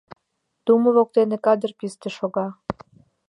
Тумо 0.65 0.89
воктен 0.95 1.29
кадыр 1.45 1.71
писте 1.79 2.09
шога. 2.17 2.47